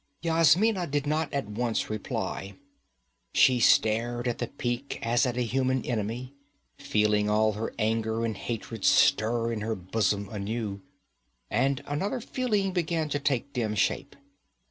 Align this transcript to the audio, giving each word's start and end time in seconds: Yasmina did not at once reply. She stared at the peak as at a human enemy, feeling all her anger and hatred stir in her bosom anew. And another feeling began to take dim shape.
Yasmina 0.23 0.87
did 0.87 1.05
not 1.05 1.31
at 1.31 1.45
once 1.47 1.87
reply. 1.87 2.55
She 3.35 3.59
stared 3.59 4.27
at 4.27 4.39
the 4.39 4.47
peak 4.47 4.97
as 5.03 5.27
at 5.27 5.37
a 5.37 5.41
human 5.43 5.85
enemy, 5.85 6.33
feeling 6.75 7.29
all 7.29 7.53
her 7.53 7.71
anger 7.77 8.25
and 8.25 8.35
hatred 8.35 8.83
stir 8.83 9.51
in 9.53 9.61
her 9.61 9.75
bosom 9.75 10.27
anew. 10.29 10.81
And 11.51 11.83
another 11.85 12.19
feeling 12.19 12.71
began 12.71 13.09
to 13.09 13.19
take 13.19 13.53
dim 13.53 13.75
shape. 13.75 14.15